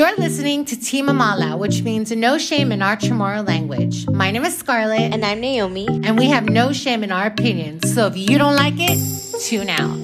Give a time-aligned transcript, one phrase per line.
[0.00, 4.08] You're listening to Team Amalao, which means no shame in our Chamorro language.
[4.08, 5.12] My name is Scarlett.
[5.12, 5.86] And I'm Naomi.
[5.86, 7.92] And we have no shame in our opinions.
[7.92, 8.98] So if you don't like it,
[9.42, 9.98] tune out.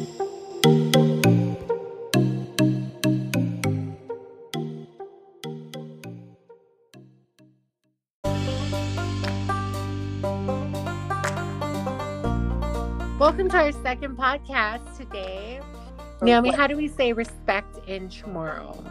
[13.18, 15.62] Welcome to our second podcast today.
[16.20, 18.86] Naomi, how do we say respect in Chamorro?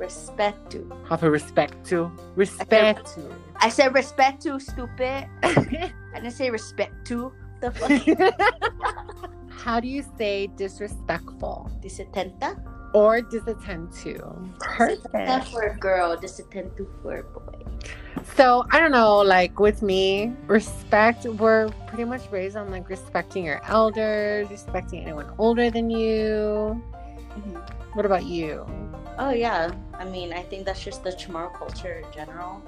[0.00, 0.80] Respeto.
[1.08, 2.10] Have a respect to?
[2.34, 3.36] Respect to.
[3.56, 5.28] I said respect to, stupid.
[5.42, 7.32] I didn't say respect to.
[7.60, 8.50] The fuck?
[9.50, 12.58] How do you say disrespectful Desatenta?
[12.94, 14.14] or disattend to?
[14.58, 17.60] Desatenta for a girl, desatento for a boy.
[18.36, 23.44] So I don't know, like with me, respect, we're pretty much raised on like respecting
[23.44, 26.82] your elders, respecting anyone older than you.
[27.36, 27.56] Mm-hmm.
[27.92, 28.64] What about you?
[29.22, 32.62] Oh yeah, I mean, I think that's just the Chamorro culture in general.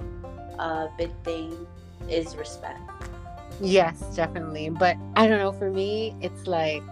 [0.59, 1.65] Uh, big thing
[2.07, 2.79] is respect.
[3.59, 4.69] Yes, definitely.
[4.69, 6.83] But I don't know, for me, it's like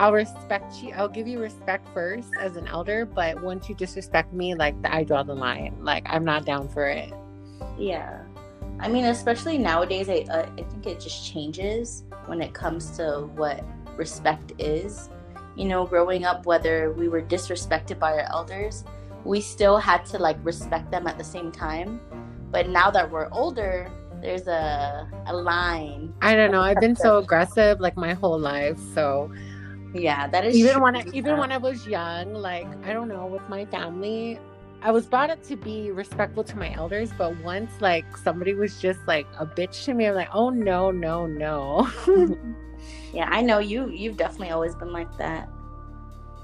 [0.00, 0.90] I'll respect you.
[0.96, 5.04] I'll give you respect first as an elder, but once you disrespect me, like I
[5.04, 5.76] draw the line.
[5.80, 7.12] Like I'm not down for it.
[7.78, 8.20] Yeah,
[8.80, 13.30] I mean, especially nowadays, I uh, I think it just changes when it comes to
[13.36, 13.64] what
[13.96, 15.08] respect is.
[15.54, 18.82] You know, growing up, whether we were disrespected by our elders,
[19.24, 22.00] we still had to like respect them at the same time.
[22.50, 26.14] But now that we're older, there's a a line.
[26.22, 26.60] I don't know.
[26.60, 28.78] I've been so aggressive like my whole life.
[28.94, 29.30] So
[29.94, 33.26] Yeah, that is even when I, even when I was young, like I don't know,
[33.26, 34.38] with my family,
[34.82, 37.10] I was brought up to be respectful to my elders.
[37.16, 40.90] But once like somebody was just like a bitch to me, I'm like, oh no,
[40.90, 41.88] no, no.
[43.12, 43.88] yeah, I know you.
[43.88, 45.48] You've definitely always been like that.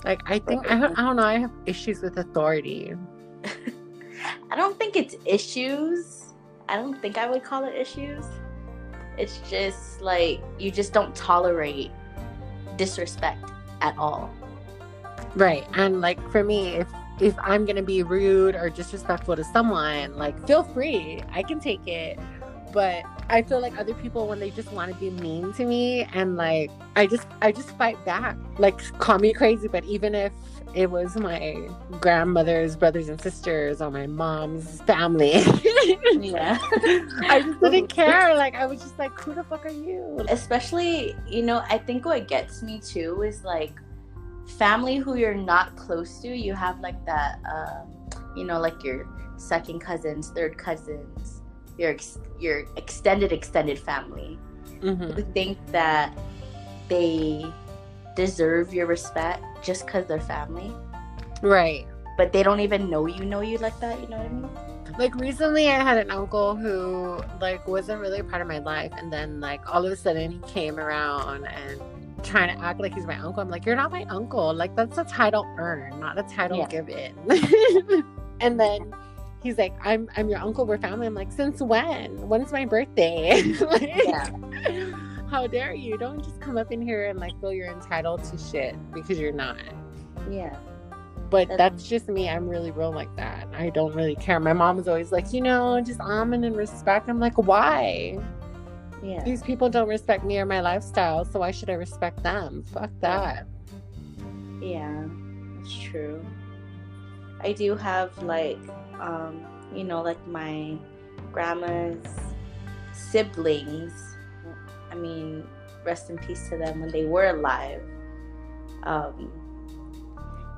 [0.04, 1.22] Like I think I don't, I don't know.
[1.24, 2.94] I have issues with authority.
[4.50, 6.26] I don't think it's issues.
[6.68, 8.25] I don't think I would call it issues.
[9.19, 11.91] It's just like you just don't tolerate
[12.76, 13.44] disrespect
[13.80, 14.30] at all.
[15.34, 15.66] Right.
[15.75, 16.88] And like for me, if
[17.20, 21.22] if I'm gonna be rude or disrespectful to someone, like feel free.
[21.32, 22.19] I can take it.
[22.72, 26.02] But I feel like other people when they just want to be mean to me
[26.12, 28.36] and like I just I just fight back.
[28.58, 30.32] Like call me crazy, but even if
[30.74, 31.69] it was my
[32.00, 35.42] grandmother's brothers and sisters or my mom's family.
[36.20, 36.58] Yeah.
[37.28, 38.34] I just didn't care.
[38.34, 40.24] Like I was just like, who the fuck are you?
[40.28, 43.72] Especially, you know, I think what gets me too is like
[44.58, 46.28] family who you're not close to.
[46.28, 51.39] You have like that, um, you know, like your second cousins, third cousins,
[51.80, 54.38] your ex- your extended extended family.
[54.82, 55.12] Mhm.
[55.14, 56.16] who think that
[56.88, 57.44] they
[58.16, 60.72] deserve your respect just because they're family,
[61.42, 61.84] Right.
[62.16, 64.00] but they don't even know you know you like that.
[64.00, 64.48] You know what I mean?
[64.98, 68.92] Like recently, I had an uncle who like wasn't really a part of my life,
[68.96, 71.80] and then like all of a sudden he came around and
[72.22, 73.40] trying to act like he's my uncle.
[73.42, 74.52] I'm like, you're not my uncle.
[74.54, 76.69] Like that's a title earned, not a title Yeah.
[76.69, 77.12] given.
[78.40, 78.94] and then
[79.42, 80.66] he's like, I'm I'm your uncle.
[80.66, 81.06] We're family.
[81.06, 82.28] I'm like, since when?
[82.28, 83.42] When's my birthday?
[83.60, 84.30] like, Yeah.
[85.30, 85.96] How dare you?
[85.96, 89.32] Don't just come up in here and like feel you're entitled to shit because you're
[89.32, 89.58] not.
[90.30, 90.56] Yeah.
[91.30, 92.28] But That's- that's just me.
[92.28, 93.46] I'm really real like that.
[93.54, 94.40] I don't really care.
[94.40, 97.08] My mom is always like, you know, just almond and respect.
[97.08, 98.18] I'm like, why?
[99.02, 99.22] Yeah.
[99.22, 102.64] These people don't respect me or my lifestyle, so why should I respect them?
[102.72, 103.46] Fuck that.
[104.60, 105.04] Yeah.
[105.58, 106.22] That's true.
[107.40, 108.58] I do have like,
[109.00, 109.44] um,
[109.75, 110.77] you know, like my
[111.33, 112.06] grandma's
[112.93, 113.93] siblings.
[114.91, 115.47] I mean,
[115.84, 117.83] rest in peace to them when they were alive.
[118.83, 119.31] Um,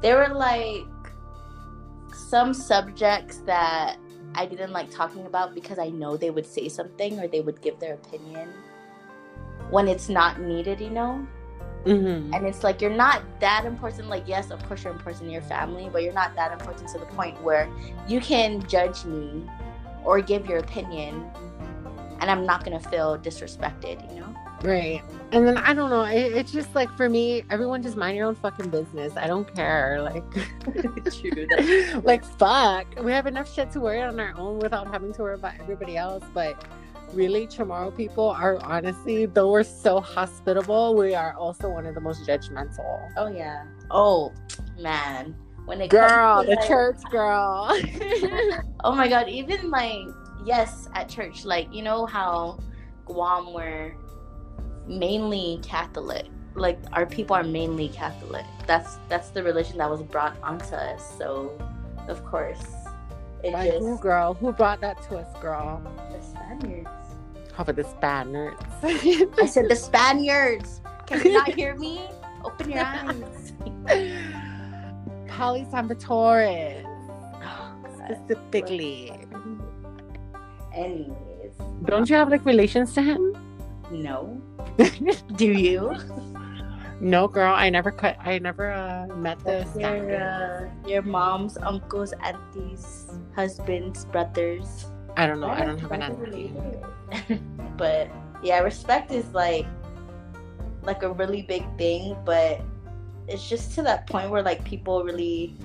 [0.01, 0.85] there were like
[2.15, 3.97] some subjects that
[4.35, 7.61] I didn't like talking about because I know they would say something or they would
[7.61, 8.49] give their opinion
[9.71, 11.27] when it's not needed, you know?
[11.84, 12.32] Mm-hmm.
[12.34, 14.09] And it's like you're not that important.
[14.09, 16.99] Like, yes, of course you're important in your family, but you're not that important to
[16.99, 17.69] the point where
[18.06, 19.49] you can judge me
[20.05, 21.31] or give your opinion
[22.23, 24.34] and I'm not gonna feel disrespected, you know?
[24.62, 25.02] Right.
[25.32, 26.05] And then I don't know.
[26.05, 29.12] It, it's just like for me, everyone just mind your own fucking business.
[29.17, 30.00] I don't care.
[30.00, 30.25] Like,
[31.20, 32.00] True.
[32.05, 32.87] Like fuck.
[33.02, 35.96] We have enough shit to worry on our own without having to worry about everybody
[35.96, 36.23] else.
[36.32, 36.64] But
[37.12, 42.00] really, Chamorro people are honestly, though we're so hospitable, we are also one of the
[42.00, 43.09] most judgmental.
[43.17, 43.64] Oh yeah.
[43.91, 44.32] Oh
[44.79, 45.35] man.
[45.64, 47.69] When it Girl, the like- church girl.
[48.85, 50.03] Oh my god, even like
[50.44, 52.59] yes, at church, like you know how
[53.06, 53.93] Guam were
[54.88, 56.26] mainly Catholic.
[56.55, 58.44] Like our people are mainly Catholic.
[58.67, 61.17] That's that's the religion that was brought onto us.
[61.17, 61.53] So
[62.09, 62.61] of course
[63.44, 64.35] It just who, girl?
[64.35, 65.81] Who brought that to us, girl?
[66.11, 66.88] the Spaniards.
[67.54, 68.62] How about the Spaniards?
[68.82, 70.81] I said the Spaniards.
[71.06, 72.02] Can you not hear me?
[72.44, 73.52] Open your eyes.
[75.28, 76.84] Pale' San Vitores,
[77.44, 79.12] Oh, specifically.
[80.75, 81.54] Anyways,
[81.84, 83.37] Don't you have like relations to him?
[83.90, 84.40] no.
[85.37, 85.94] Do you?
[87.00, 87.52] no, girl.
[87.54, 88.16] I never cut.
[88.20, 93.06] I never uh, met the Your, uh, your mom's uncles, aunties,
[93.37, 94.87] husbands, brothers.
[95.17, 95.49] I don't know.
[95.49, 97.41] I don't have an answer.
[97.76, 98.11] but
[98.43, 99.67] yeah, respect is like
[100.82, 102.61] like a really big thing, but
[103.29, 105.56] it's just to that point where like people really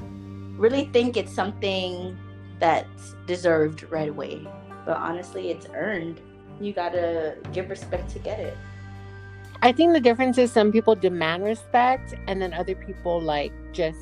[0.58, 2.18] really think it's something
[2.60, 4.48] that's deserved right away.
[4.86, 6.22] But honestly, it's earned.
[6.60, 8.58] You gotta give respect to get it.
[9.62, 14.00] I think the difference is some people demand respect, and then other people like just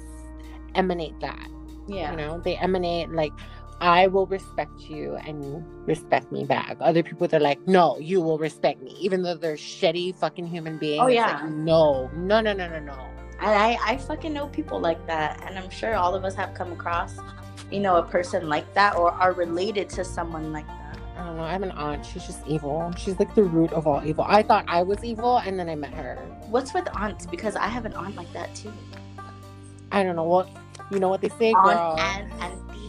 [0.75, 1.50] emanate that.
[1.88, 2.12] Yeah.
[2.12, 3.31] You know, they emanate like,
[3.81, 6.77] I will respect you and you respect me back.
[6.80, 10.77] Other people, they're like, no, you will respect me, even though they're shitty fucking human
[10.77, 11.01] beings.
[11.04, 11.42] Oh, yeah.
[11.42, 13.10] like, no, no, no, no, no, no.
[13.39, 15.44] And I, I fucking know people like that.
[15.45, 17.18] And I'm sure all of us have come across,
[17.69, 20.98] you know, a person like that or are related to someone like that.
[21.18, 21.44] I don't know.
[21.44, 22.06] I have an aunt.
[22.06, 22.94] She's just evil.
[22.98, 24.25] She's like the root of all evil.
[24.28, 26.16] I thought I was evil, and then I met her.
[26.50, 27.25] What's with aunts?
[27.25, 28.74] Because I have an aunt like that too.
[29.92, 30.50] I don't know what.
[30.92, 31.95] You know what they say, girl?
[31.98, 32.84] Aunt and auntie.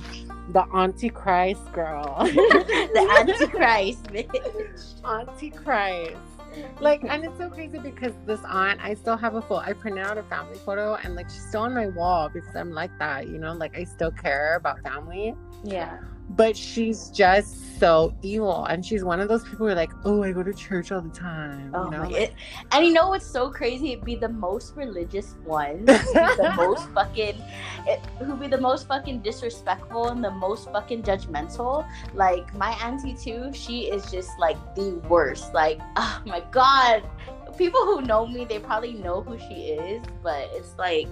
[0.52, 2.16] The Antichrist girl.
[2.24, 5.04] the Antichrist, bitch.
[5.04, 6.16] Auntie Christ.
[6.80, 9.56] Like, and it's so crazy because this aunt, I still have a photo.
[9.56, 12.70] I printed out a family photo, and like she's still on my wall because I'm
[12.70, 13.52] like that, you know.
[13.52, 15.34] Like I still care about family,
[15.64, 15.98] Yeah.
[16.30, 20.22] But she's just so evil, and she's one of those people who are like, "Oh,
[20.22, 22.04] I go to church all the time," Oh you know.
[22.04, 22.34] my it,
[22.72, 23.92] and you know what's so crazy?
[23.92, 27.36] It'd be the most religious one, the most fucking,
[27.86, 31.86] it, who'd be the most fucking disrespectful and the most fucking judgmental.
[32.14, 35.52] Like my auntie too, she is just like the worst.
[35.52, 37.04] Like, oh my god,
[37.58, 41.08] people who know me, they probably know who she is, but it's like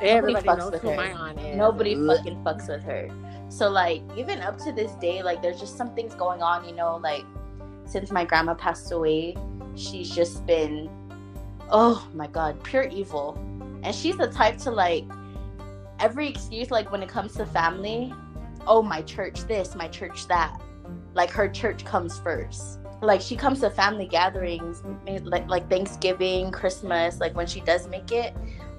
[0.00, 0.96] Everybody fucks knows with who her.
[0.96, 1.56] my aunt is.
[1.56, 3.08] nobody fucking fucks with her.
[3.48, 6.74] So like even up to this day, like there's just some things going on, you
[6.74, 7.24] know, like
[7.84, 9.36] since my grandma passed away,
[9.74, 10.90] she's just been
[11.70, 13.38] oh my god, pure evil.
[13.82, 15.04] And she's the type to like
[16.00, 18.12] every excuse like when it comes to family,
[18.66, 20.60] oh my church this, my church that.
[21.14, 22.78] Like her church comes first.
[23.00, 24.82] Like she comes to family gatherings,
[25.22, 28.34] like like Thanksgiving, Christmas, like when she does make it,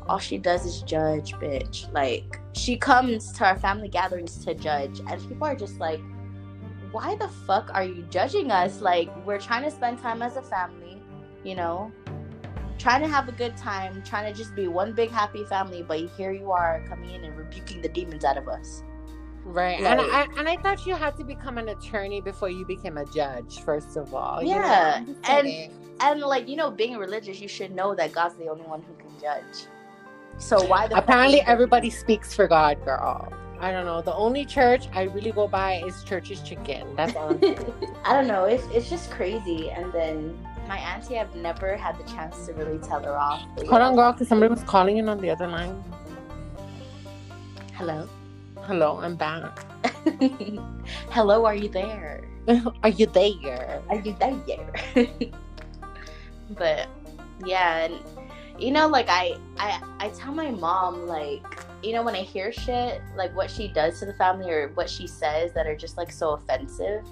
[0.07, 1.92] all she does is judge, bitch.
[1.94, 6.01] Like she comes to our family gatherings to judge, and people are just like,
[6.91, 8.81] "Why the fuck are you judging us?
[8.81, 11.01] Like we're trying to spend time as a family,
[11.43, 11.91] you know,
[12.77, 15.99] trying to have a good time, trying to just be one big happy family, but
[16.17, 18.83] here you are coming in and rebuking the demons out of us."
[19.45, 19.79] Right.
[19.81, 23.05] And I and I thought you had to become an attorney before you became a
[23.05, 24.41] judge, first of all.
[24.43, 24.61] you know?
[24.61, 28.63] Yeah, and- And like you know, being religious, you should know that God's the only
[28.63, 29.67] one who can judge.
[30.39, 33.31] So why the apparently is- everybody speaks for God, girl.
[33.62, 34.01] I don't know.
[34.01, 36.95] The only church I really go by is Church's Chicken.
[36.95, 37.31] That's all.
[37.31, 37.74] I'm saying.
[38.06, 38.45] I don't know.
[38.45, 39.69] It's it's just crazy.
[39.69, 43.41] And then my auntie, I've never had the chance to really tell her off.
[43.68, 45.83] Hold on, girl, because somebody was calling in on the other line.
[47.73, 48.07] Hello.
[48.61, 49.66] Hello, I'm back.
[51.09, 52.23] Hello, are you there?
[52.83, 53.81] Are you there?
[53.90, 55.07] Are you there?
[56.52, 56.87] but
[57.45, 57.99] yeah, and
[58.59, 61.44] you know, like I, I, I tell my mom like,
[61.83, 64.89] you know, when I hear shit like what she does to the family or what
[64.89, 67.06] she says that are just like so offensive.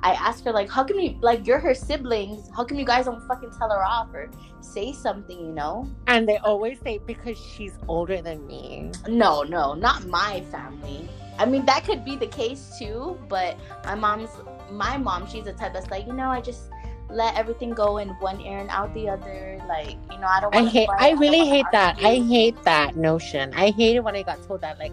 [0.00, 2.48] I ask her like, how come you like you're her siblings?
[2.54, 5.38] How come you guys don't fucking tell her off or say something?
[5.38, 5.90] You know?
[6.06, 8.92] And they always say because she's older than me.
[9.08, 11.08] No, no, not my family.
[11.38, 14.30] I mean, that could be the case too, but my mom's
[14.70, 16.70] my mom, she's the type that's like, you know, I just
[17.10, 19.60] let everything go in one ear and out the other.
[19.68, 20.54] Like, you know, I don't.
[20.54, 20.88] I hate.
[20.98, 21.98] I really hate that.
[22.02, 23.52] I hate that notion.
[23.54, 24.78] I hate it when I got told that.
[24.78, 24.92] Like,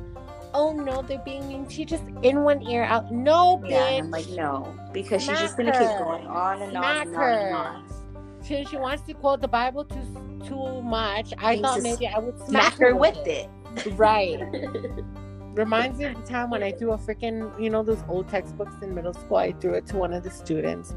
[0.53, 1.67] oh no, they're being mean.
[1.69, 3.11] She just in one ear out.
[3.11, 4.05] No, Yeah, and.
[4.05, 7.23] I'm like, no, because she's just gonna keep going on and on Smack and on
[7.23, 7.53] and her.
[7.55, 7.93] on.
[8.41, 10.01] Since she wants to quote the Bible too
[10.45, 13.49] too much, I thought maybe I would Smack her with it.
[13.93, 14.39] Right.
[15.53, 18.73] Reminds me of the time when I threw a freaking, you know, those old textbooks
[18.81, 19.37] in middle school.
[19.37, 20.95] I threw it to one of the students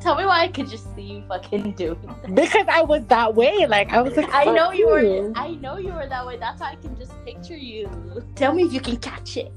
[0.00, 2.34] Tell me why I could just see you fucking doing that.
[2.34, 3.66] because I was that way.
[3.66, 5.32] Like I was like, I know you were.
[5.34, 6.36] I know you were that way.
[6.38, 7.88] That's why I can just picture you.
[8.34, 9.52] Tell me if you can catch it.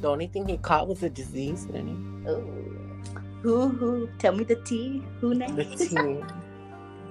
[0.00, 1.92] The only thing he caught was a disease, Lenny.
[2.28, 2.64] Ooh.
[3.42, 4.08] Who who?
[4.18, 5.02] Tell me the tea.
[5.20, 5.90] Who The next?
[5.90, 6.20] tea.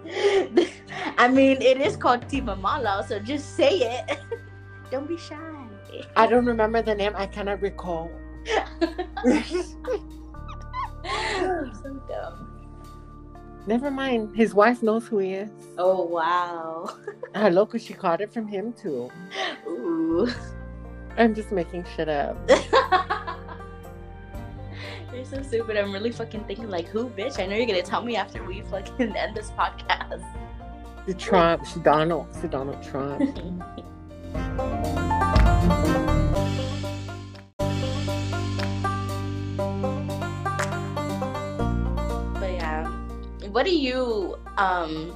[1.18, 4.20] I mean, it is called Team Amalao, so just say it.
[4.92, 5.36] Don't be shy.
[6.16, 7.14] I don't remember the name.
[7.16, 8.10] I cannot recall.
[11.68, 12.54] I'm so dumb.
[13.66, 14.36] Never mind.
[14.36, 15.50] His wife knows who he is.
[15.78, 16.90] Oh wow.
[17.36, 19.10] Hello, because she caught it from him too.
[19.68, 20.30] Ooh.
[21.18, 22.38] I'm just making shit up.
[25.14, 25.76] You're so stupid.
[25.78, 27.40] I'm really fucking thinking like, who, bitch?
[27.40, 30.24] I know you're gonna tell me after we fucking end this podcast.
[31.08, 33.38] The Trump, Donald, Donald Trump.
[43.68, 45.12] Do you um,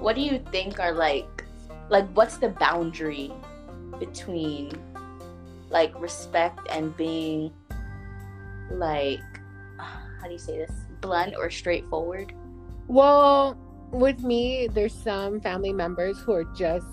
[0.00, 1.44] what do you think are like,
[1.88, 3.32] like what's the boundary
[3.98, 4.72] between
[5.70, 7.52] like respect and being
[8.70, 9.20] like,
[9.78, 12.32] how do you say this, blunt or straightforward?
[12.88, 13.56] Well,
[13.92, 16.86] with me, there's some family members who are just,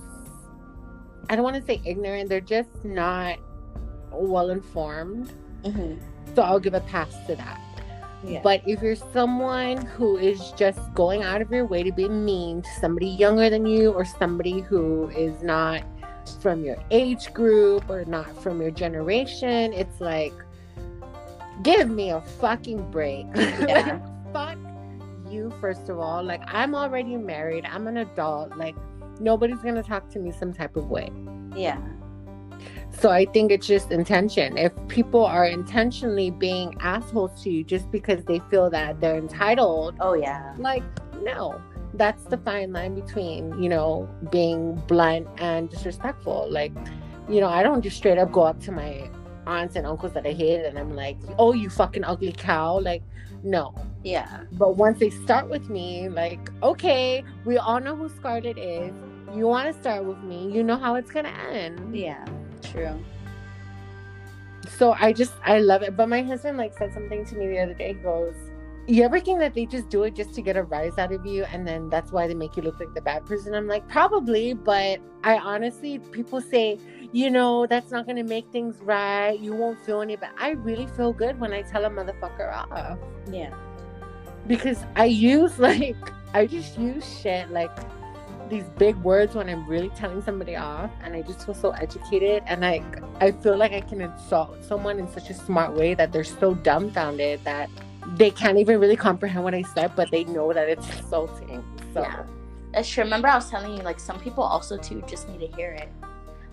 [1.30, 3.40] I don't want to say ignorant, they're just not
[4.12, 5.32] well informed.
[5.64, 5.96] Mm-hmm.
[6.36, 7.60] So I'll give a pass to that.
[8.24, 8.42] Yeah.
[8.44, 12.62] But if you're someone who is just going out of your way to be mean
[12.64, 15.84] to somebody younger than you or somebody who is not
[16.42, 20.34] from your age group or not from your generation, it's like,
[21.64, 23.26] give me a fucking break.
[23.36, 24.00] Yeah.
[24.34, 24.58] Fuck
[25.30, 26.24] you, first of all.
[26.24, 28.58] Like, I'm already married, I'm an adult.
[28.58, 28.76] Like,
[29.20, 31.10] nobody's gonna talk to me some type of way.
[31.56, 31.78] yeah.
[33.00, 34.58] So I think it's just intention.
[34.58, 39.96] If people are intentionally being assholes to you just because they feel that they're entitled,
[40.00, 40.54] Oh yeah.
[40.58, 40.84] like,
[41.22, 41.62] no.
[41.94, 46.48] That's the fine line between, you know, being blunt and disrespectful.
[46.50, 46.74] Like,
[47.30, 49.10] you know, I don't just straight up go up to my
[49.48, 52.80] aunts and uncles that I hate and I'm like, oh, you fucking ugly cow.
[52.80, 53.04] Like,
[53.44, 53.76] no.
[54.04, 54.44] Yeah.
[54.54, 58.94] But once they start with me, like, okay, we all know who Scarlett is.
[59.34, 60.50] You want to start with me.
[60.52, 61.96] You know how it's going to end.
[61.96, 62.26] Yeah.
[62.62, 63.00] True.
[64.78, 65.96] So I just I love it.
[65.96, 67.90] But my husband like said something to me the other day.
[67.90, 68.36] He goes,
[68.88, 71.26] You ever think that they just do it just to get a rise out of
[71.26, 73.54] you and then that's why they make you look like the bad person?
[73.54, 76.80] I'm like, probably, but I honestly people say,
[77.12, 79.40] you know, that's not gonna make things right.
[79.40, 80.32] You won't feel any bad.
[80.38, 82.98] I really feel good when I tell a motherfucker off.
[83.32, 83.54] Yeah.
[84.48, 85.96] Because I use like
[86.34, 87.72] I just use shit like
[88.50, 92.44] these big words when I'm really telling somebody off and I just feel so educated
[92.46, 92.84] and I
[93.20, 96.54] I feel like I can insult someone in such a smart way that they're so
[96.54, 97.70] dumbfounded that
[98.16, 101.64] they can't even really comprehend what I said but they know that it's insulting.
[101.94, 102.20] So Yeah.
[102.20, 102.24] Uh,
[102.74, 103.04] That's true.
[103.04, 105.90] Remember, I was telling you, like, some people also, too, just need to hear it.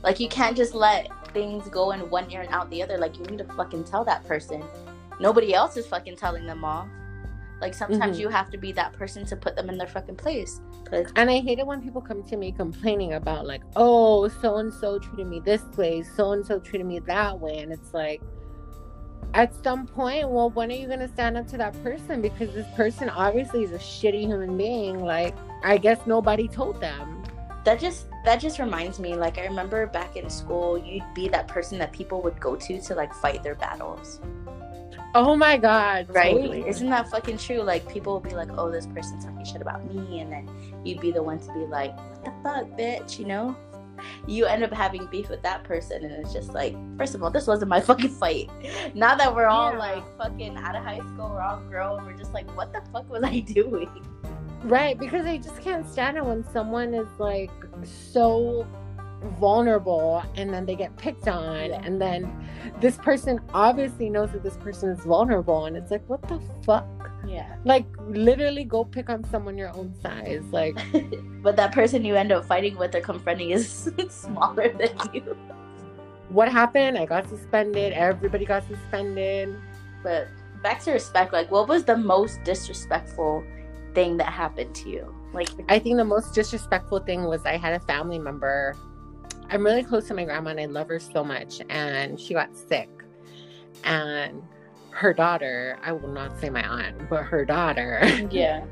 [0.05, 2.97] Like, you can't just let things go in one ear and out the other.
[2.97, 4.63] Like, you need to fucking tell that person.
[5.19, 6.87] Nobody else is fucking telling them off.
[7.63, 8.21] Like, sometimes Mhm.
[8.23, 10.61] you have to be that person to put them in their fucking place.
[11.17, 14.75] And I hate it when people come to me complaining about like, oh, so and
[14.75, 18.21] so treated me this way, so and so treated me that way, and it's like,
[19.35, 22.21] at some point, well, when are you gonna stand up to that person?
[22.21, 25.03] Because this person obviously is a shitty human being.
[25.05, 27.23] Like, I guess nobody told them.
[27.65, 31.47] that just that just reminds me like i remember back in school you'd be that
[31.47, 34.21] person that people would go to to like fight their battles
[35.15, 36.35] Oh my god, right.
[36.35, 36.67] totally.
[36.67, 37.61] isn't that fucking true?
[37.63, 40.49] Like people will be like oh this person's talking shit about me and then
[40.85, 43.55] you'd be the one to be like what the fuck bitch you know?
[44.27, 47.31] You end up having beef with that person and it's just like first of all
[47.31, 48.49] this wasn't my fucking fight.
[48.95, 49.79] Now that we're all Yeah.
[49.79, 53.09] like fucking out of high school we're all grown we're just like what the fuck
[53.11, 53.91] was i doing?
[54.65, 57.51] Right, because I just can't stand it when someone is like
[57.83, 58.65] so
[59.41, 61.81] vulnerable and then they get picked on Yeah.
[61.85, 62.31] and then
[62.81, 66.87] this person obviously knows that this person is vulnerable and it's like what the fuck?
[67.27, 70.43] yeah Like literally go pick on someone your own size.
[70.51, 70.77] Like
[71.43, 75.37] but that person you end up fighting with or confronting is smaller than you
[76.29, 76.97] what happened?
[76.97, 77.93] I got suspended.
[77.93, 79.55] Everybody got suspended.
[80.03, 80.29] But
[80.63, 83.45] back to respect, like what was the most disrespectful
[83.95, 85.15] thing that happened to you?
[85.35, 88.75] Like I think the most disrespectful thing was I had a family member.
[89.53, 91.61] I'm really close to my grandma and I love her so much.
[91.69, 92.89] And she got sick.
[93.85, 94.43] And
[94.91, 98.65] her daughter, I will not say my aunt, but her daughter, Yeah.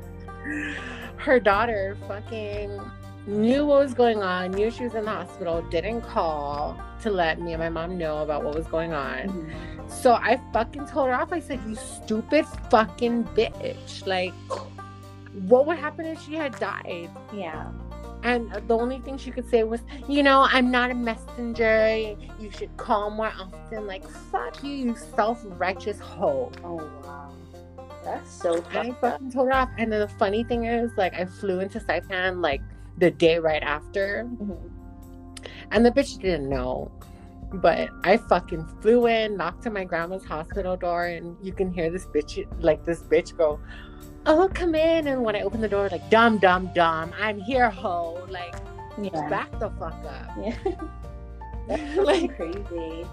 [1.17, 2.79] her daughter fucking
[3.27, 7.39] knew what was going on, knew she was in the hospital, didn't call to let
[7.39, 9.27] me and my mom know about what was going on.
[9.27, 9.87] Mm-hmm.
[9.87, 11.31] So I fucking told her off.
[11.31, 14.07] I said, You stupid fucking bitch.
[14.07, 14.33] Like,
[15.47, 17.09] what would happen if she had died?
[17.33, 17.69] Yeah.
[18.23, 22.15] And the only thing she could say was, you know, I'm not a messenger.
[22.39, 23.87] You should call more often.
[23.87, 26.51] Like, fuck you, you self righteous hoe.
[26.63, 27.33] Oh wow.
[28.03, 29.69] That's so And I fucking told her off.
[29.77, 32.61] And then the funny thing is, like, I flew into Saipan like
[32.97, 34.57] the day right after, Mhm.
[35.71, 36.91] and the bitch didn't know.
[37.53, 41.89] But I fucking flew in, knocked on my grandma's hospital door, and you can hear
[41.89, 43.59] this bitch, like this bitch, go,
[44.25, 47.69] "Oh, come in!" And when I open the door, like, "Dumb, dumb, dumb, I'm here,
[47.69, 48.55] ho!" Like,
[49.01, 49.27] Yeah.
[49.29, 50.29] back the fuck up.
[50.41, 50.55] Yeah.
[51.67, 53.05] That's Like- crazy.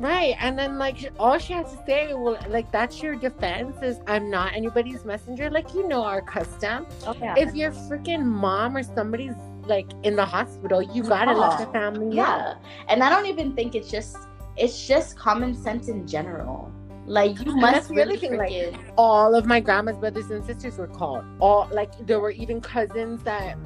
[0.00, 0.36] Right.
[0.38, 4.30] And then like all she had to say, well, like that's your defense is I'm
[4.30, 5.50] not anybody's messenger.
[5.50, 6.86] Like you know our custom.
[7.04, 7.34] Oh, yeah.
[7.36, 9.34] If your freaking mom or somebody's
[9.66, 12.14] like in the hospital, you gotta let the oh, family know.
[12.14, 12.54] yeah.
[12.88, 14.16] And I don't even think it's just
[14.56, 16.70] it's just common sense in general.
[17.08, 20.44] Like you must that's the other really thing, like, All of my grandma's brothers and
[20.44, 21.24] sisters were called.
[21.40, 23.56] All like there were even cousins that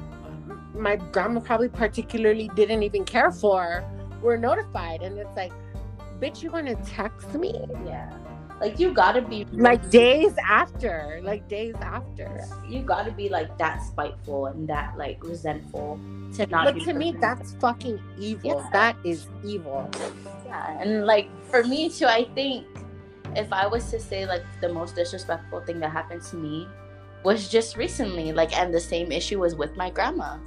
[0.73, 3.83] my grandma probably particularly didn't even care for
[4.21, 5.01] were notified.
[5.01, 5.51] And it's like,
[6.21, 7.53] bitch, you gonna text me?
[7.85, 8.11] yeah.
[8.61, 11.19] Like you gotta be Like days after.
[11.21, 12.45] Like days after.
[12.65, 15.99] you gotta be like that spiteful and that like resentful
[16.35, 18.61] to not But be to me, that's fucking evil.
[18.61, 18.69] Yeah.
[18.71, 19.89] That is evil.
[20.45, 22.65] Yeah, and like for me too, I think
[23.37, 26.67] if I was to say like the most disrespectful thing that happened to me
[27.23, 30.37] was just recently, like, and the same issue was with my grandma.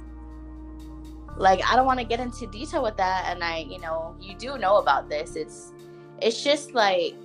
[1.35, 4.35] Like, I don't want to get into detail with that, and I, you know, you
[4.35, 5.35] do know about this.
[5.35, 5.73] It's,
[6.21, 7.15] it's just like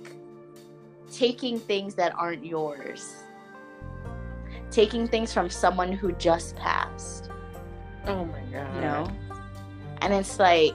[1.11, 3.15] taking things that aren't yours,
[4.71, 7.29] taking things from someone who just passed
[8.05, 8.75] Oh my god.
[8.75, 9.07] you know
[10.01, 10.73] and it's like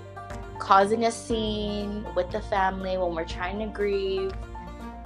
[0.58, 4.32] causing a scene with the family when we're trying to grieve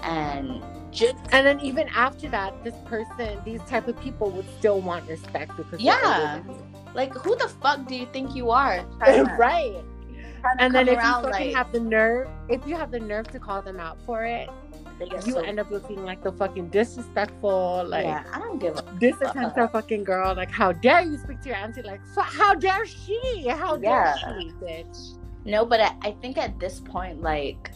[0.02, 4.80] and just And then even after that, this person, these type of people would still
[4.80, 6.40] want respect because Yeah.
[6.94, 8.98] like who the fuck do you think you are you.
[8.98, 9.82] Trying to- right.
[10.58, 13.38] And then if you fucking like, have the nerve, if you have the nerve to
[13.38, 14.50] call them out for it,
[15.00, 18.82] you so- end up looking like the fucking disrespectful, like yeah i don't give a
[19.00, 20.34] disattentive fucking girl.
[20.34, 21.82] Like, how dare you speak to your auntie?
[21.82, 23.46] Like, how dare she?
[23.48, 24.38] How dare Yeah.
[24.40, 25.16] she, bitch?
[25.44, 27.70] no but I, I think at this point like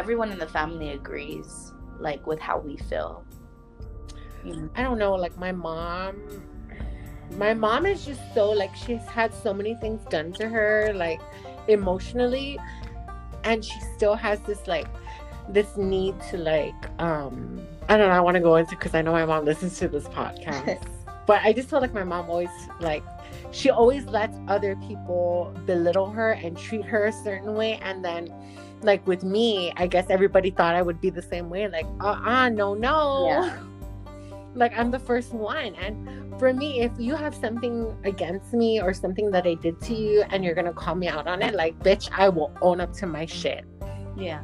[0.00, 3.22] everyone in the family agrees like with how we feel?
[4.74, 6.16] I don't know, like my mom
[7.36, 11.20] my mom is just so like she's had so many things done to her like
[11.68, 12.58] emotionally
[13.44, 14.88] and she still has this like
[15.50, 17.60] this need to like um
[17.90, 19.88] I don't know, I want to go into because I know my mom listens to
[19.88, 20.82] this podcast.
[21.26, 22.48] but I just feel like my mom always
[22.80, 23.04] like
[23.50, 28.32] she always lets other people belittle her and treat her a certain way and then
[28.82, 31.68] like with me, I guess everybody thought I would be the same way.
[31.68, 33.26] Like, uh uh no, no.
[33.26, 33.58] Yeah.
[34.52, 35.76] Like I'm the first one.
[35.76, 39.94] And for me, if you have something against me or something that I did to
[39.94, 42.92] you and you're gonna call me out on it, like bitch, I will own up
[42.94, 43.64] to my shit.
[44.16, 44.42] yeah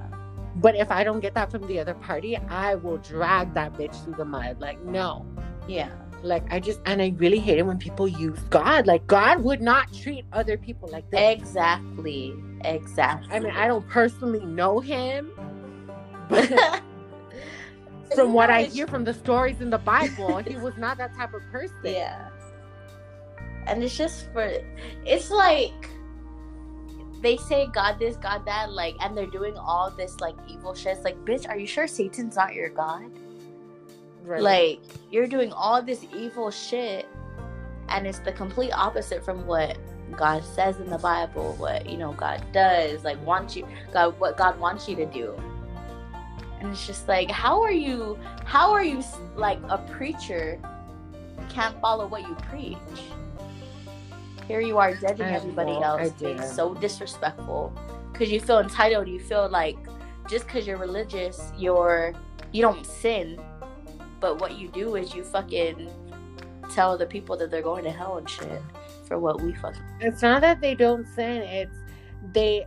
[0.57, 4.01] But if I don't get that from the other party, I will drag that bitch
[4.05, 4.61] through the mud.
[4.61, 5.27] Like, no.
[5.67, 5.91] yeah
[6.23, 8.87] Like I just and I really hate it when people use God.
[8.87, 11.21] Like God would not treat other people like this.
[11.21, 15.31] exactly exactly I mean, I don't personally know him,
[16.29, 16.51] but
[18.15, 21.35] from what I hear from the stories in the Bible, he was not that type
[21.35, 21.77] of person.
[21.85, 22.29] Yeah.
[23.67, 24.53] And it's just for
[25.05, 25.91] it's like
[27.21, 30.97] they say God this, God that, like, and they're doing all this like evil shit.
[30.97, 33.11] It's like, bitch, are you sure Satan's not your God?
[34.27, 34.43] Right.
[34.43, 34.81] Like,
[35.13, 37.07] you're doing all this evil shit,
[37.89, 39.79] and it's the complete opposite from what
[40.17, 44.37] God says in the Bible, what you know God does, like wants you God what
[44.37, 45.35] God wants you to do.
[46.61, 49.03] And it's just like, how are you how are you
[49.37, 50.61] like a preacher
[51.49, 52.77] can't follow what you preach?
[54.49, 57.73] Here you are judging everybody else, being so disrespectful
[58.13, 59.09] because you feel entitled.
[59.09, 59.77] You feel like
[60.29, 62.13] just because you're religious, you're
[62.53, 63.41] you don't sin,
[64.27, 65.89] but what you do is you fucking
[66.75, 68.61] tell the people that they're going to hell and shit
[69.07, 71.79] for what we fucking it's not that they don't sin, it's
[72.33, 72.67] they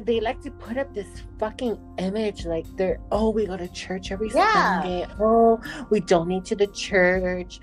[0.00, 1.06] they like to put up this
[1.38, 4.80] fucking image like they're oh we go to church every Yeah.
[4.80, 5.06] Sunday.
[5.20, 7.60] Oh, we donate to the church.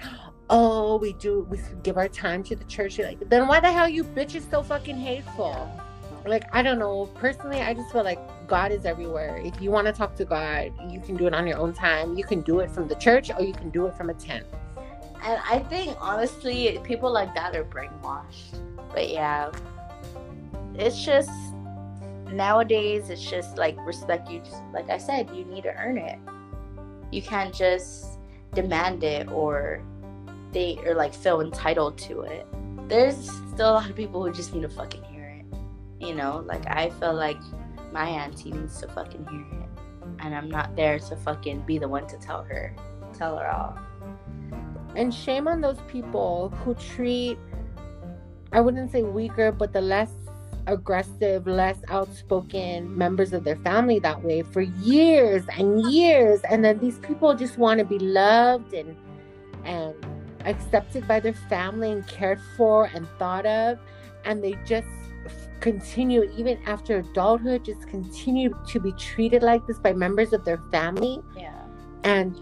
[0.50, 3.00] Oh, we do we give our time to the church.
[3.00, 5.68] You're like then why the hell you bitches so fucking hateful?
[6.26, 7.08] Like I don't know.
[7.16, 9.38] Personally, I just feel like God is everywhere.
[9.44, 12.18] If you want to talk to God, you can do it on your own time.
[12.18, 14.46] You can do it from the church or you can do it from a tent.
[15.24, 18.60] And I think honestly, people like that are brainwashed.
[18.94, 19.52] But yeah,
[20.76, 21.32] it's just
[22.32, 23.10] nowadays.
[23.10, 24.30] It's just like respect.
[24.30, 26.20] You just like I said, you need to earn it.
[27.12, 28.20] You can't just
[28.54, 29.82] demand it or
[30.52, 32.46] they or like feel entitled to it.
[32.88, 35.11] There's still a lot of people who just need to fucking.
[36.02, 37.38] You know, like I feel like
[37.94, 39.70] my auntie needs to fucking hear it,
[40.20, 42.76] and I'm not there to fucking be the one to tell her,
[43.14, 43.78] tell her all.
[44.96, 47.38] And shame on those people who treat,
[48.52, 50.12] I wouldn't say weaker, but the less
[50.68, 56.42] aggressive, less outspoken members of their family that way for years and years.
[56.50, 58.96] And then these people just want to be loved and
[59.64, 59.94] and
[60.46, 63.78] accepted by their family and cared for and thought of.
[64.26, 64.88] And they just
[65.60, 70.62] continue, even after adulthood, just continue to be treated like this by members of their
[70.72, 71.22] family.
[71.36, 71.54] Yeah.
[72.04, 72.40] And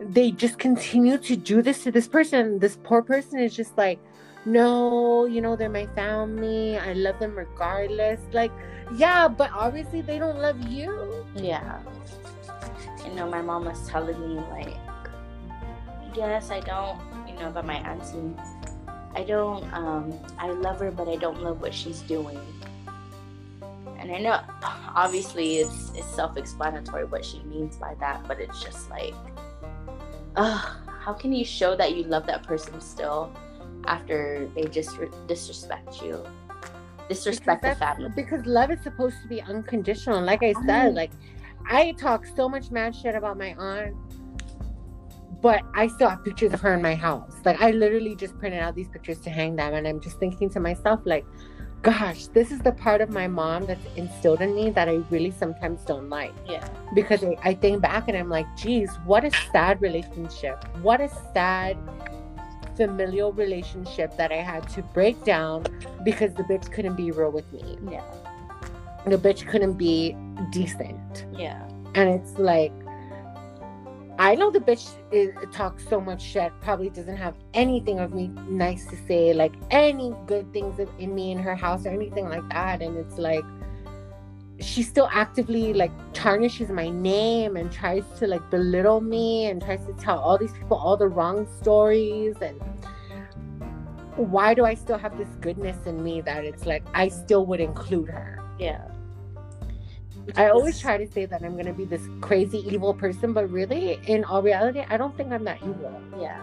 [0.00, 2.58] they just continue to do this to this person.
[2.58, 3.98] This poor person is just like,
[4.46, 6.78] no, you know, they're my family.
[6.78, 8.20] I love them regardless.
[8.32, 8.52] Like,
[8.96, 11.26] yeah, but obviously they don't love you.
[11.36, 11.80] Yeah.
[13.04, 14.76] You know, my mom was telling me, like,
[16.14, 18.34] yes, I don't, you know, but my auntie.
[19.14, 22.38] I don't, um, I love her, but I don't love what she's doing.
[23.98, 24.40] And I know,
[24.94, 29.14] obviously, it's, it's self explanatory what she means by that, but it's just like,
[30.36, 30.68] ugh,
[31.00, 33.32] how can you show that you love that person still
[33.86, 36.24] after they just re- disrespect you?
[37.08, 38.10] Disrespect the family.
[38.14, 40.22] Because love is supposed to be unconditional.
[40.22, 40.94] Like I said, Mhm.
[40.94, 41.10] like
[41.68, 43.96] I talk so much mad shit about my aunt,
[45.40, 47.34] but I still have pictures of her in my house.
[47.44, 50.50] Like I literally just printed out these pictures to hang them, and I'm just thinking
[50.50, 51.24] to myself, like,
[51.82, 55.30] gosh, this is the part of my mom that's instilled in me that I really
[55.30, 56.34] sometimes don't like.
[56.46, 56.68] Yeah.
[56.94, 60.62] Because I, I think back and I'm like, geez, what a sad relationship.
[60.82, 61.78] What a sad
[62.76, 65.64] familial relationship that I had to break down
[66.04, 68.04] because the bitch couldn't be real with me Yeah.
[69.06, 70.16] the bitch couldn't be
[70.50, 71.26] decent.
[71.32, 71.66] Yeah.
[71.94, 72.72] And it's like,
[74.20, 78.28] I know the bitch is, talks so much shit, probably doesn't have anything of me
[78.50, 82.46] nice to say, like any good things in me in her house or anything like
[82.50, 82.82] that.
[82.82, 83.42] And it's like,
[84.60, 89.86] she still actively like tarnishes my name and tries to like belittle me and tries
[89.86, 92.60] to tell all these people all the wrong stories and
[94.16, 97.60] why do I still have this goodness in me that it's like I still would
[97.60, 98.38] include her?
[98.58, 98.89] Yeah.
[100.36, 104.00] I always try to say that I'm gonna be this crazy evil person, but really,
[104.06, 106.00] in all reality, I don't think I'm that evil.
[106.18, 106.40] Yeah.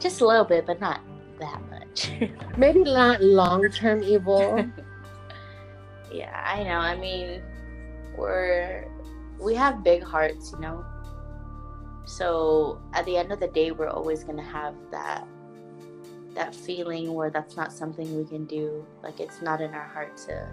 [0.00, 1.00] Just a little bit, but not
[1.40, 2.10] that much.
[2.56, 4.64] Maybe not long term evil.
[6.12, 6.78] yeah, I know.
[6.78, 7.42] I mean,
[8.16, 8.88] we're
[9.40, 10.84] we have big hearts, you know.
[12.04, 15.26] So at the end of the day, we're always gonna have that
[16.34, 18.84] that feeling where that's not something we can do.
[19.02, 20.48] Like it's not in our heart to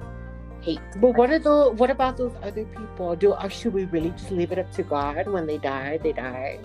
[0.62, 0.80] hate.
[0.98, 3.16] but what are the what about those other people?
[3.16, 5.98] Do or should we really just leave it up to God when they die?
[5.98, 6.60] They die.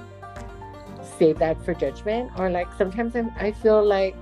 [1.19, 4.17] Save that for judgment, or like sometimes I'm, I feel like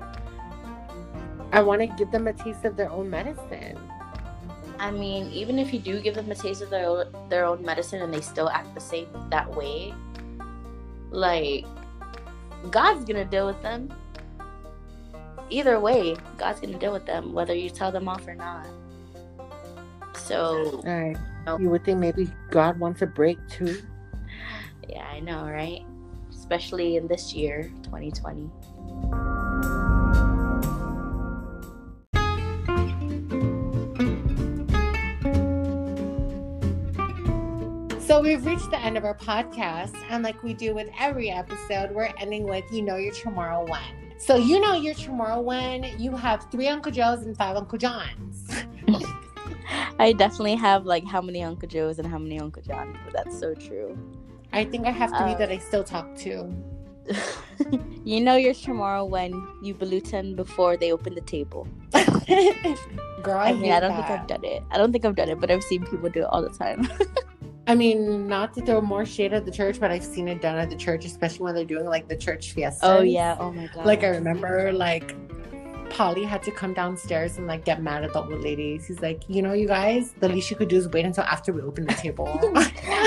[1.53, 3.79] I want to give them a taste of their own medicine.
[4.79, 7.65] I mean, even if you do give them a taste of their own, their own
[7.65, 9.95] medicine and they still act the same that way,
[11.11, 11.65] like
[12.71, 13.93] God's gonna deal with them.
[15.51, 18.67] Either way, God's gonna deal with them, whether you tell them off or not.
[20.25, 21.17] So All right.
[21.47, 21.59] No.
[21.59, 23.83] You would think maybe God wants a break too.
[24.89, 25.85] yeah, I know, right?
[26.31, 28.51] Especially in this year, 2020.
[38.01, 41.93] So we've reached the end of our podcast, and like we do with every episode,
[41.93, 46.15] we're ending with "You know you're Chamorro when." So you know you're Chamorro when you
[46.15, 48.52] have three Uncle Joes and five Uncle Johns.
[49.99, 53.39] I definitely have like how many Uncle Joes and how many Uncle Johns, but that's
[53.39, 53.97] so true.
[54.53, 56.53] I think I have three Uh, that I still talk to.
[58.05, 61.67] you know you're Chamorro when you gluten before they open the table.
[63.23, 64.09] Girl, I, I mean, I don't that.
[64.09, 64.63] think I've done it.
[64.71, 66.89] I don't think I've done it, but I've seen people do it all the time.
[67.67, 70.59] I mean, not to throw more shade at the church, but I've seen it done
[70.59, 72.85] at the church, especially when they're doing like the church fiesta.
[72.85, 73.37] oh yeah.
[73.39, 73.87] Oh my god.
[73.87, 75.15] Like I remember, like
[75.93, 78.87] Pale' had to come downstairs and like get mad at the old ladies.
[78.87, 81.53] He's like, you know, you guys, the least you could do is wait until after
[81.53, 82.29] we open the table.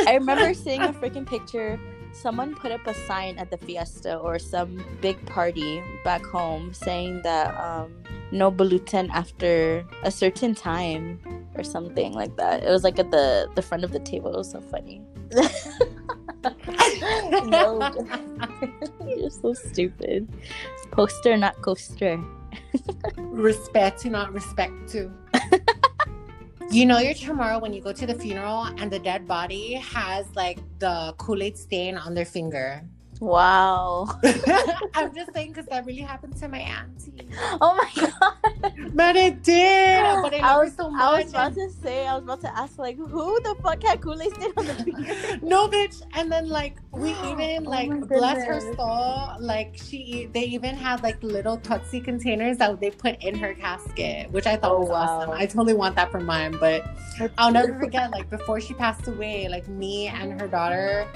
[0.08, 1.80] I remember seeing a freaking picture.
[2.14, 7.22] Someone put up a sign at the fiesta or some big party back home saying
[7.24, 7.94] that um,
[8.32, 11.20] no gluten after a certain time
[11.56, 12.64] or something like that.
[12.64, 14.34] It was like at the the front of the table.
[14.34, 15.02] It was so funny.
[17.46, 17.92] no,
[19.06, 20.28] you're so stupid.
[20.92, 22.24] Poster, not coaster.
[23.18, 25.12] Respect to not respect to.
[26.72, 30.26] you know you're Chamorro when you go to the funeral and the dead body has
[30.36, 32.84] like the Kool-Aid stain on their finger.
[33.22, 34.08] Wow.
[34.94, 37.28] I'm just saying because that really happened to my auntie.
[37.62, 38.74] Oh my god.
[38.94, 40.04] But it did.
[40.22, 41.30] But I, I was her so I was much.
[41.34, 44.52] about to say I was about to ask like who the fuck had Kool-Aid stain
[44.58, 45.14] on the finger?
[45.46, 48.76] no bitch and then like we even Oh like my bless her goodness.
[48.78, 53.36] soul like she e, they even had like little tootsie containers that they put in
[53.36, 56.86] her casket which i thought Oh, was awesome i totally want that for mine but
[57.38, 61.08] i'll never forget like before she passed away like me and her daughter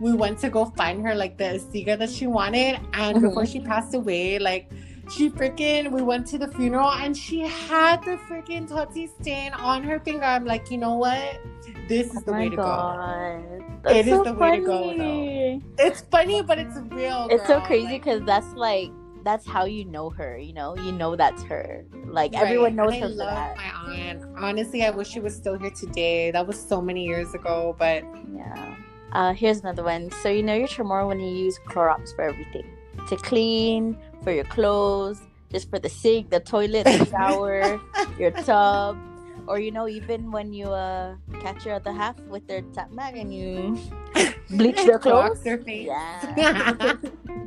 [0.00, 3.22] we went to go find her like the Asiga that she wanted and Mhm.
[3.22, 4.70] before she passed away like
[5.08, 9.82] she freaking we went to the funeral and she had the freaking tootsie stain on
[9.84, 11.40] her finger i'm like you know what
[11.88, 13.70] this is Oh the way to go.
[13.84, 15.60] That's It is so the way to go, though.
[15.78, 17.28] It's funny, but it's real.
[17.30, 18.90] It's so crazy Like, because that's like
[19.22, 20.36] that's how you know her.
[20.36, 21.84] You know, you know that's her.
[22.06, 22.42] Like right.
[22.42, 23.56] everyone knows And her I love that.
[23.56, 24.22] my aunt.
[24.36, 26.32] Honestly, I wish she was still here today.
[26.32, 28.02] That was so many years ago, but
[28.34, 28.74] Yeah.
[29.12, 30.10] Uh, here's another one.
[30.22, 32.66] So you know you're Chamorro when you use Clorox for everything,
[33.08, 35.20] to clean, for your clothes,
[35.52, 37.80] just for the sink, the toilet, the shower,
[38.18, 38.98] your tub,
[39.46, 43.16] or you know even when you uh catch your other half with their tap mag
[43.16, 43.78] and you
[44.50, 45.42] bleach their Clorox clothes.
[45.42, 45.86] their face.
[45.86, 46.20] Yeah.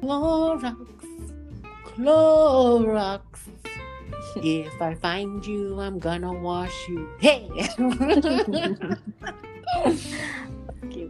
[0.02, 0.76] Clorox,
[1.84, 3.22] Clorox.
[4.38, 7.10] If I find you, I'm gonna wash you.
[7.20, 7.50] Hey.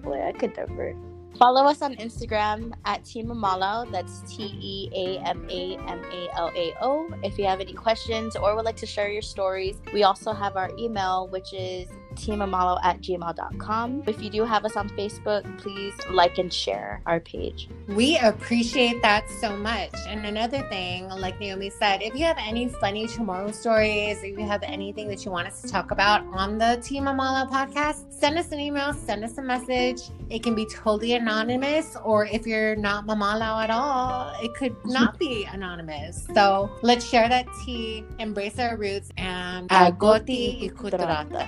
[0.01, 0.95] Boy, I could never.
[1.37, 3.89] Follow us on Instagram at Team Amalao.
[3.91, 7.07] That's T E A M A M A L A O.
[7.23, 10.57] If you have any questions or would like to share your stories, we also have
[10.57, 14.03] our email, which is teamamalao at gmail.com.
[14.07, 17.69] If you do have us on Facebook, please like and share our page.
[17.87, 19.93] We appreciate that so much.
[20.07, 24.45] And another thing, like Naomi said, if you have any funny Chamorro stories, if you
[24.45, 28.37] have anything that you want us to talk about on the Team Amalao podcast, send
[28.37, 30.01] us an email, send us a message.
[30.29, 35.17] It can be totally anonymous, or if you're not Mamala at all, it could not
[35.17, 36.27] be anonymous.
[36.33, 41.47] So let's share that tea, embrace our roots, and agoti ikutrata.